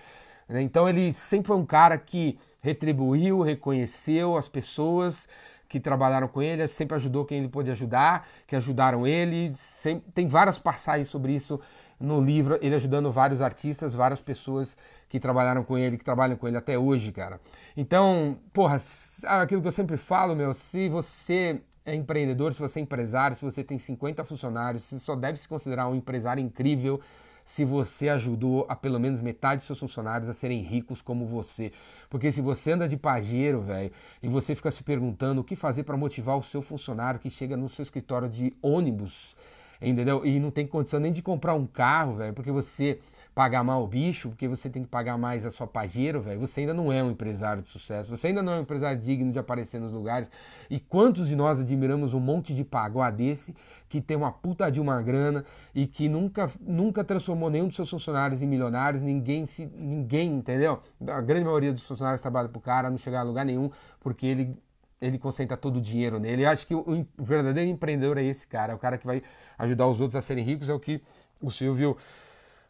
Né? 0.50 0.60
Então 0.64 0.90
ele 0.90 1.14
sempre 1.14 1.50
foi 1.50 1.56
um 1.56 1.66
cara 1.68 1.96
que 2.00 2.40
retribuiu, 2.60 3.42
reconheceu 3.42 4.36
as 4.36 4.48
pessoas 4.48 5.30
que 5.70 5.80
trabalharam 5.80 6.28
com 6.28 6.42
ele, 6.42 6.68
sempre 6.68 6.96
ajudou 6.96 7.26
quem 7.26 7.38
ele 7.38 7.48
pôde 7.48 7.70
ajudar, 7.70 8.28
que 8.48 8.56
ajudaram 8.56 9.06
ele. 9.06 9.54
Sempre, 9.56 10.12
tem 10.12 10.28
várias 10.28 10.58
passagens 10.58 11.10
sobre 11.10 11.34
isso 11.34 11.62
no 12.00 12.20
livro, 12.20 12.58
ele 12.60 12.74
ajudando 12.74 13.12
vários 13.12 13.40
artistas, 13.40 13.94
várias 13.94 14.20
pessoas 14.20 14.76
que 15.08 15.20
trabalharam 15.20 15.64
com 15.64 15.78
ele, 15.78 15.96
que 15.96 16.04
trabalham 16.04 16.36
com 16.36 16.48
ele 16.48 16.58
até 16.58 16.76
hoje, 16.76 17.12
cara. 17.12 17.40
Então, 17.78 18.40
porra, 18.52 18.82
aquilo 19.26 19.62
que 19.62 19.68
eu 19.68 19.72
sempre 19.72 19.96
falo, 19.96 20.36
meu, 20.36 20.56
se 20.56 20.90
você 20.90 21.62
é 21.86 21.96
empreendedor, 21.96 22.54
se 22.54 22.60
você 22.60 22.80
é 22.80 22.84
empresário, 22.84 23.36
se 23.36 23.44
você 23.44 23.64
tem 23.64 23.80
50 23.80 24.24
funcionários, 24.24 24.84
você 24.84 25.00
só 25.00 25.16
deve 25.16 25.38
se 25.38 25.48
considerar 25.48 25.88
um 25.88 25.96
empresário 25.96 26.42
incrível 26.42 27.00
se 27.44 27.66
você 27.66 28.08
ajudou 28.10 28.66
a 28.70 28.76
pelo 28.76 29.00
menos 29.00 29.20
metade 29.20 29.58
dos 29.58 29.66
seus 29.66 29.80
funcionários 29.80 30.30
a 30.30 30.34
serem 30.34 30.62
ricos 30.62 31.02
como 31.02 31.26
você. 31.26 31.72
Porque 32.10 32.32
se 32.32 32.40
você 32.40 32.72
anda 32.72 32.88
de 32.88 32.96
pajeiro, 32.96 33.62
velho, 33.62 33.92
e 34.22 34.28
você 34.28 34.54
fica 34.56 34.72
se 34.72 34.84
perguntando 34.84 35.42
o 35.42 35.44
que 35.44 35.56
fazer 35.56 35.84
para 35.84 35.98
motivar 35.98 36.38
o 36.38 36.44
seu 36.44 36.62
funcionário 36.62 37.20
que 37.20 37.30
chega 37.30 37.58
no 37.58 37.68
seu 37.68 37.84
escritório 37.84 38.30
de 38.30 38.54
ônibus, 38.62 39.36
entendeu? 39.82 40.26
E 40.26 40.40
não 40.40 40.52
tem 40.52 40.68
condição 40.68 41.00
nem 41.00 41.12
de 41.12 41.22
comprar 41.22 41.56
um 41.56 41.66
carro, 41.66 42.16
velho, 42.16 42.34
porque 42.34 42.52
você 42.52 43.00
pagar 43.42 43.64
mal 43.64 43.84
o 43.84 43.88
bicho, 43.88 44.30
porque 44.30 44.48
você 44.48 44.70
tem 44.70 44.84
que 44.84 44.88
pagar 44.88 45.18
mais 45.18 45.48
a 45.48 45.50
sua 45.50 45.66
pajeiro, 45.66 46.22
velho, 46.22 46.40
você 46.40 46.60
ainda 46.60 46.76
não 46.76 46.94
é 46.94 47.02
um 47.02 47.10
empresário 47.10 47.64
de 47.64 47.70
sucesso, 47.70 48.16
você 48.16 48.28
ainda 48.28 48.44
não 48.44 48.54
é 48.54 48.60
um 48.60 48.62
empresário 48.62 49.00
digno 49.00 49.32
de 49.32 49.40
aparecer 49.40 49.82
nos 49.82 49.92
lugares. 49.92 50.30
E 50.70 50.80
quantos 50.80 51.28
de 51.28 51.36
nós 51.36 51.60
admiramos 51.60 52.14
um 52.14 52.20
monte 52.20 52.54
de 52.54 52.64
pagoá 52.64 53.10
desse 53.10 53.56
que 53.90 54.00
tem 54.00 54.16
uma 54.16 54.32
puta 54.32 54.70
de 54.70 54.80
uma 54.80 55.02
grana 55.02 55.44
e 55.74 55.88
que 55.88 56.08
nunca, 56.08 56.52
nunca 56.62 57.04
transformou 57.04 57.50
nenhum 57.50 57.66
dos 57.66 57.76
seus 57.76 57.90
funcionários 57.90 58.44
em 58.44 58.46
milionários, 58.46 59.02
ninguém 59.02 59.48
se 59.48 59.66
ninguém, 59.66 60.36
entendeu? 60.36 60.80
A 61.08 61.20
grande 61.20 61.46
maioria 61.46 61.74
dos 61.74 61.82
funcionários 61.82 62.22
trabalha 62.22 62.48
pro 62.48 62.62
cara, 62.62 62.92
não 62.92 62.98
chegar 63.00 63.22
a 63.22 63.24
lugar 63.24 63.44
nenhum, 63.44 63.72
porque 64.02 64.28
ele 64.28 64.56
ele 65.02 65.18
concentra 65.18 65.58
todo 65.58 65.78
o 65.78 65.82
dinheiro 65.82 66.20
nele. 66.20 66.46
Eu 66.46 66.50
acho 66.52 66.68
que 66.68 66.76
o 66.76 67.08
verdadeiro 67.18 67.68
empreendedor 67.68 68.20
é 68.20 68.24
esse 68.24 68.48
cara, 68.48 68.72
é 68.72 68.76
o 68.76 68.78
cara 68.78 69.00
que 69.00 69.08
vai 69.08 69.24
ajudar 69.58 69.88
os 69.88 70.00
outros 70.00 70.16
a 70.16 70.22
serem 70.22 70.44
ricos, 70.44 70.70
é 70.70 70.74
o 70.76 70.80
que 70.80 71.02
o 71.42 71.50
Silvio 71.50 71.98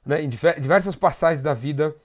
né, 0.06 0.22
em 0.22 0.30
diversas 0.30 0.96
passagens 0.96 1.42
da 1.42 1.54
vida, 1.54 1.96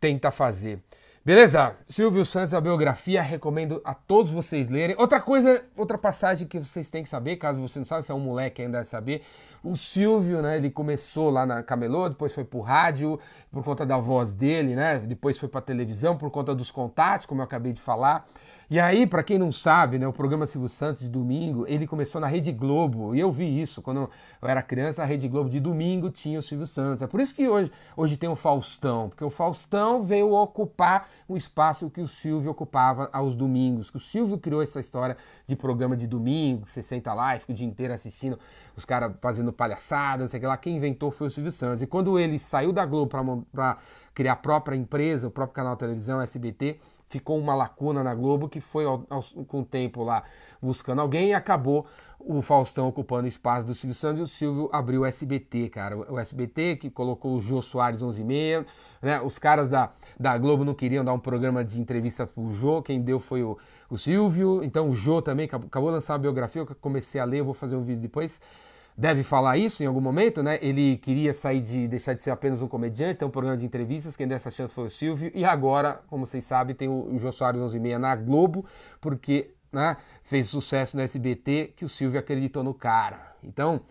tenta 0.00 0.30
fazer. 0.30 0.82
Beleza? 1.26 1.74
Silvio 1.88 2.24
Santos, 2.24 2.54
a 2.54 2.60
biografia, 2.60 3.20
recomendo 3.20 3.82
a 3.84 3.92
todos 3.92 4.30
vocês 4.30 4.68
lerem. 4.68 4.94
Outra 4.96 5.20
coisa, 5.20 5.64
outra 5.76 5.98
passagem 5.98 6.46
que 6.46 6.56
vocês 6.60 6.88
têm 6.88 7.02
que 7.02 7.08
saber, 7.08 7.34
caso 7.34 7.60
você 7.60 7.80
não 7.80 7.86
saiba, 7.86 8.02
se 8.02 8.12
é 8.12 8.14
um 8.14 8.20
moleque 8.20 8.62
ainda 8.62 8.84
saber, 8.84 9.22
o 9.60 9.74
Silvio, 9.74 10.40
né, 10.40 10.56
ele 10.56 10.70
começou 10.70 11.28
lá 11.28 11.44
na 11.44 11.64
Camelô, 11.64 12.08
depois 12.08 12.32
foi 12.32 12.44
pro 12.44 12.60
rádio, 12.60 13.18
por 13.50 13.64
conta 13.64 13.84
da 13.84 13.98
voz 13.98 14.34
dele, 14.34 14.76
né, 14.76 15.00
depois 15.00 15.36
foi 15.36 15.48
pra 15.48 15.60
televisão, 15.60 16.16
por 16.16 16.30
conta 16.30 16.54
dos 16.54 16.70
contatos, 16.70 17.26
como 17.26 17.40
eu 17.40 17.44
acabei 17.44 17.72
de 17.72 17.80
falar. 17.80 18.24
E 18.68 18.80
aí, 18.80 19.06
para 19.06 19.22
quem 19.22 19.38
não 19.38 19.52
sabe, 19.52 19.96
né, 19.96 20.08
o 20.08 20.12
programa 20.12 20.44
Silvio 20.44 20.68
Santos 20.68 21.02
de 21.02 21.08
domingo, 21.08 21.64
ele 21.68 21.86
começou 21.86 22.20
na 22.20 22.26
Rede 22.26 22.50
Globo. 22.50 23.14
E 23.14 23.20
eu 23.20 23.30
vi 23.30 23.62
isso 23.62 23.80
quando 23.80 24.10
eu 24.42 24.48
era 24.48 24.60
criança, 24.60 25.02
a 25.02 25.04
Rede 25.04 25.28
Globo 25.28 25.48
de 25.48 25.60
domingo 25.60 26.10
tinha 26.10 26.36
o 26.36 26.42
Silvio 26.42 26.66
Santos. 26.66 27.00
É 27.00 27.06
por 27.06 27.20
isso 27.20 27.32
que 27.32 27.48
hoje, 27.48 27.70
hoje 27.96 28.16
tem 28.16 28.28
o 28.28 28.34
Faustão, 28.34 29.08
porque 29.08 29.22
o 29.22 29.30
Faustão 29.30 30.02
veio 30.02 30.32
ocupar 30.32 31.08
o 31.28 31.36
espaço 31.36 31.88
que 31.88 32.00
o 32.00 32.08
Silvio 32.08 32.50
ocupava 32.50 33.08
aos 33.12 33.36
domingos. 33.36 33.88
Que 33.88 33.98
o 33.98 34.00
Silvio 34.00 34.36
criou 34.36 34.60
essa 34.60 34.80
história 34.80 35.16
de 35.46 35.54
programa 35.54 35.96
de 35.96 36.08
domingo, 36.08 36.66
que 36.66 36.72
você 36.72 36.82
senta 36.82 37.14
lá 37.14 37.36
e 37.36 37.38
fica 37.38 37.52
o 37.52 37.54
dia 37.54 37.66
inteiro 37.68 37.94
assistindo 37.94 38.36
os 38.76 38.84
caras 38.84 39.12
fazendo 39.22 39.52
palhaçada, 39.52 40.24
não 40.24 40.28
sei 40.28 40.38
o 40.38 40.40
que 40.40 40.46
lá. 40.46 40.56
Quem 40.56 40.74
inventou 40.74 41.12
foi 41.12 41.28
o 41.28 41.30
Silvio 41.30 41.52
Santos. 41.52 41.82
E 41.82 41.86
quando 41.86 42.18
ele 42.18 42.36
saiu 42.36 42.72
da 42.72 42.84
Globo 42.84 43.08
para 43.52 43.78
criar 44.12 44.32
a 44.32 44.36
própria 44.36 44.74
empresa, 44.74 45.28
o 45.28 45.30
próprio 45.30 45.54
canal 45.54 45.74
de 45.74 45.78
televisão, 45.78 46.20
SBT, 46.20 46.80
ficou 47.08 47.38
uma 47.38 47.54
lacuna 47.54 48.02
na 48.02 48.14
Globo 48.14 48.48
que 48.48 48.60
foi 48.60 48.84
ao, 48.84 49.06
ao, 49.08 49.22
com 49.22 49.60
o 49.60 49.64
tempo 49.64 50.02
lá 50.02 50.22
buscando 50.60 51.00
alguém 51.00 51.30
e 51.30 51.34
acabou 51.34 51.86
o 52.18 52.42
Faustão 52.42 52.88
ocupando 52.88 53.24
o 53.24 53.28
espaço 53.28 53.66
do 53.66 53.74
Silvio 53.74 53.94
Santos 53.94 54.20
e 54.20 54.22
o 54.22 54.26
Silvio 54.26 54.68
abriu 54.72 55.02
o 55.02 55.06
SBT, 55.06 55.68
cara. 55.68 55.96
O 55.96 56.18
SBT 56.18 56.76
que 56.76 56.90
colocou 56.90 57.36
o 57.36 57.40
Jô 57.40 57.62
Soares 57.62 58.02
11 58.02 58.20
e 58.20 58.24
meia, 58.24 58.66
né? 59.00 59.20
Os 59.20 59.38
caras 59.38 59.68
da, 59.68 59.92
da 60.18 60.36
Globo 60.36 60.64
não 60.64 60.74
queriam 60.74 61.04
dar 61.04 61.12
um 61.12 61.20
programa 61.20 61.64
de 61.64 61.80
entrevista 61.80 62.26
pro 62.26 62.50
Jô, 62.52 62.82
quem 62.82 63.00
deu 63.00 63.20
foi 63.20 63.44
o, 63.44 63.56
o 63.88 63.96
Silvio. 63.96 64.64
Então 64.64 64.90
o 64.90 64.94
Jô 64.94 65.22
também 65.22 65.46
acabou, 65.46 65.68
acabou 65.68 65.90
de 65.90 65.94
lançar 65.94 66.14
uma 66.14 66.18
biografia, 66.18 66.62
eu 66.62 66.66
comecei 66.80 67.20
a 67.20 67.24
ler, 67.24 67.42
vou 67.42 67.54
fazer 67.54 67.76
um 67.76 67.82
vídeo 67.82 68.00
depois 68.00 68.40
deve 68.96 69.22
falar 69.22 69.58
isso 69.58 69.82
em 69.82 69.86
algum 69.86 70.00
momento, 70.00 70.42
né? 70.42 70.58
Ele 70.62 70.96
queria 70.96 71.34
sair 71.34 71.60
de 71.60 71.86
deixar 71.86 72.14
de 72.14 72.22
ser 72.22 72.30
apenas 72.30 72.62
um 72.62 72.68
comediante, 72.68 73.18
tem 73.18 73.28
um 73.28 73.30
programa 73.30 73.56
de 73.56 73.66
entrevistas, 73.66 74.16
quem 74.16 74.26
deu 74.26 74.36
essa 74.36 74.50
chance 74.50 74.74
foi 74.74 74.86
o 74.86 74.90
Silvio, 74.90 75.30
e 75.34 75.44
agora, 75.44 76.00
como 76.08 76.26
vocês 76.26 76.44
sabem, 76.44 76.74
tem 76.74 76.88
o, 76.88 77.14
o 77.14 77.18
Jô 77.18 77.30
Soares 77.30 77.60
11 77.60 77.78
meia 77.78 77.98
na 77.98 78.16
Globo, 78.16 78.64
porque 79.00 79.50
né, 79.70 79.96
fez 80.22 80.48
sucesso 80.48 80.96
no 80.96 81.02
SBT, 81.02 81.74
que 81.76 81.84
o 81.84 81.88
Silvio 81.88 82.18
acreditou 82.18 82.64
no 82.64 82.72
cara. 82.72 83.34
Então, 83.42 83.82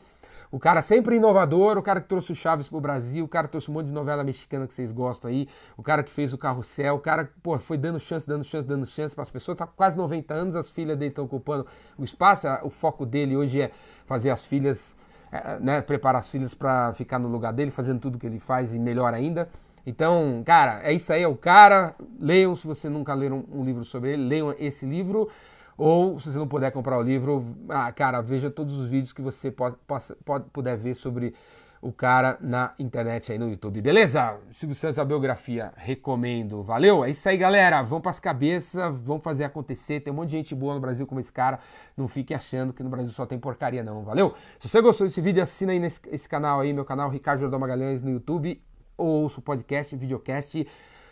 o 0.52 0.60
cara 0.60 0.82
sempre 0.82 1.16
inovador, 1.16 1.78
o 1.78 1.82
cara 1.82 2.00
que 2.00 2.08
trouxe 2.08 2.32
o 2.32 2.36
Chaves 2.36 2.68
pro 2.68 2.80
Brasil, 2.80 3.26
o 3.26 3.28
cara 3.28 3.48
que 3.48 3.52
trouxe 3.52 3.70
um 3.70 3.74
monte 3.74 3.88
de 3.88 3.92
novela 3.92 4.24
mexicana 4.24 4.68
que 4.68 4.74
vocês 4.74 4.92
gostam 4.92 5.30
aí, 5.30 5.48
o 5.78 5.84
cara 5.84 6.04
que 6.04 6.12
fez 6.12 6.34
o 6.34 6.38
Carrossel, 6.38 6.96
o 6.96 7.00
cara 7.00 7.26
que 7.26 7.34
pô, 7.42 7.58
foi 7.60 7.78
dando 7.78 8.00
chance, 8.00 8.28
dando 8.28 8.44
chance, 8.44 8.68
dando 8.68 8.86
chance 8.86 9.14
para 9.14 9.24
as 9.24 9.30
pessoas, 9.30 9.58
tá 9.58 9.66
com 9.66 9.74
quase 9.76 9.98
90 9.98 10.34
anos, 10.34 10.56
as 10.56 10.70
filhas 10.70 10.98
dele 10.98 11.10
estão 11.10 11.26
ocupando 11.26 11.66
o 11.98 12.04
espaço, 12.04 12.48
o 12.64 12.70
foco 12.70 13.06
dele 13.06 13.36
hoje 13.36 13.62
é 13.62 13.72
fazer 14.06 14.30
as 14.30 14.44
filhas, 14.44 14.96
é, 15.32 15.60
né, 15.60 15.82
preparar 15.82 16.20
as 16.20 16.30
filhas 16.30 16.54
para 16.54 16.94
ficar 16.94 17.20
no 17.20 17.28
lugar 17.28 17.52
dele, 17.54 17.72
fazendo 17.72 18.00
tudo 18.00 18.18
que 18.18 18.26
ele 18.26 18.40
faz 18.40 18.74
e 18.74 18.80
melhor 18.80 19.14
ainda. 19.14 19.50
Então, 19.86 20.42
cara, 20.44 20.82
é 20.84 20.92
isso 20.94 21.14
aí, 21.14 21.22
é 21.22 21.28
o 21.28 21.36
cara. 21.36 21.94
Leiam, 22.20 22.56
se 22.56 22.66
você 22.66 22.90
nunca 22.90 23.14
leram 23.14 23.46
um 23.52 23.64
livro 23.64 23.86
sobre 23.86 24.14
ele, 24.14 24.28
leiam 24.28 24.56
esse 24.58 24.86
livro. 24.86 25.30
Ou, 25.78 26.20
se 26.20 26.32
você 26.32 26.38
não 26.38 26.48
puder 26.48 26.72
comprar 26.72 26.98
o 26.98 27.02
livro, 27.02 27.44
ah, 27.70 27.92
cara, 27.92 28.22
veja 28.22 28.50
todos 28.50 28.76
os 28.76 28.90
vídeos 28.90 29.12
que 29.12 29.22
você 29.22 29.52
pode, 29.52 29.76
pode, 29.86 30.06
pode 30.24 30.46
puder 30.50 30.78
ver 30.78 30.94
sobre 30.94 31.34
o 31.82 31.92
cara 31.92 32.38
na 32.42 32.74
internet 32.80 33.32
aí 33.32 33.38
no 33.38 33.48
YouTube. 33.48 33.80
Beleza? 33.80 34.40
Silvio 34.52 34.76
Santos, 34.76 34.98
a 34.98 35.06
biografia, 35.06 35.72
recomendo. 35.76 36.64
Valeu? 36.64 37.06
É 37.06 37.12
isso 37.12 37.30
aí, 37.30 37.38
galera. 37.38 37.82
Vamos 37.84 38.02
para 38.02 38.10
as 38.10 38.20
cabeças, 38.20 38.98
vamos 39.04 39.24
fazer 39.24 39.44
acontecer. 39.44 40.00
Tem 40.00 40.12
um 40.12 40.16
monte 40.16 40.32
de 40.32 40.38
gente 40.38 40.56
boa 40.56 40.74
no 40.74 40.80
Brasil 40.80 41.06
como 41.06 41.20
esse 41.20 41.32
cara. 41.32 41.60
Não 41.96 42.08
fique 42.08 42.34
achando 42.34 42.74
que 42.74 42.82
no 42.82 42.90
Brasil 42.90 43.12
só 43.12 43.26
tem 43.26 43.38
porcaria, 43.38 43.84
não. 43.84 44.04
Valeu? 44.04 44.34
Se 44.60 44.68
você 44.68 44.82
gostou 44.82 45.06
desse 45.06 45.22
vídeo, 45.22 45.44
assina 45.44 45.74
aí 45.74 45.80
nesse 45.80 46.00
esse 46.08 46.28
canal 46.28 46.62
aí, 46.62 46.74
meu 46.74 46.86
canal 46.86 47.08
Ricardo 47.08 47.42
Jordão 47.42 47.60
Magalhães 47.60 48.02
no 48.02 48.10
YouTube. 48.10 48.60
Ou 48.98 49.24
ouça 49.24 49.40
o 49.40 49.44
podcast, 49.44 49.96
videocast. 49.96 50.66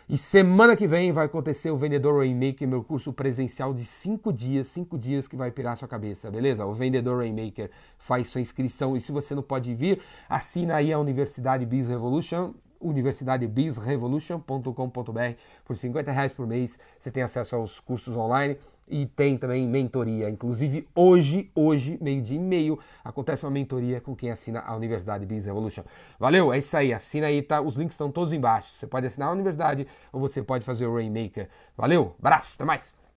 E 0.06 0.18
semana 0.18 0.76
que 0.76 0.86
vem 0.86 1.12
vai 1.12 1.24
acontecer 1.24 1.70
o 1.70 1.78
Vendedor 1.78 2.18
Rainmaker, 2.18 2.68
meu 2.68 2.84
curso 2.84 3.10
presencial 3.10 3.72
de 3.72 3.86
5 3.86 4.34
dias, 4.34 4.66
5 4.66 4.98
dias 4.98 5.26
que 5.26 5.34
vai 5.34 5.50
pirar 5.50 5.78
sua 5.78 5.88
cabeça, 5.88 6.30
beleza? 6.30 6.66
O 6.66 6.74
Vendedor 6.74 7.20
Rainmaker 7.20 7.70
faz 7.96 8.28
sua 8.28 8.42
inscrição 8.42 8.94
e 8.94 9.00
se 9.00 9.10
você 9.10 9.34
não 9.34 9.42
pode 9.42 9.72
vir, 9.72 9.98
assina 10.28 10.74
aí 10.74 10.92
a 10.92 10.98
Universidade 10.98 11.64
Biz 11.64 11.88
Revolution, 11.88 12.52
universidadebizrevolution.com.br 12.82 15.38
por 15.64 15.74
50 15.74 16.12
reais 16.12 16.34
por 16.34 16.46
mês, 16.46 16.78
você 16.98 17.10
tem 17.10 17.22
acesso 17.22 17.56
aos 17.56 17.80
cursos 17.80 18.14
online 18.14 18.58
e 18.88 19.06
tem 19.06 19.36
também 19.36 19.66
mentoria. 19.66 20.28
Inclusive, 20.28 20.88
hoje, 20.94 21.50
hoje, 21.54 21.98
meio-dia 22.00 22.36
e 22.36 22.40
meio, 22.40 22.78
acontece 23.02 23.44
uma 23.44 23.50
mentoria 23.50 24.00
com 24.00 24.14
quem 24.14 24.30
assina 24.30 24.60
a 24.60 24.74
Universidade 24.74 25.24
Business 25.24 25.46
Revolution. 25.46 25.84
Valeu? 26.18 26.52
É 26.52 26.58
isso 26.58 26.76
aí. 26.76 26.92
Assina 26.92 27.26
aí, 27.26 27.42
tá? 27.42 27.60
Os 27.60 27.76
links 27.76 27.94
estão 27.94 28.10
todos 28.10 28.32
embaixo. 28.32 28.72
Você 28.74 28.86
pode 28.86 29.06
assinar 29.06 29.28
a 29.28 29.32
universidade 29.32 29.86
ou 30.12 30.20
você 30.20 30.42
pode 30.42 30.64
fazer 30.64 30.86
o 30.86 30.94
Rainmaker. 30.94 31.48
Valeu? 31.76 32.14
Abraço, 32.18 32.54
até 32.54 32.64
mais! 32.64 33.03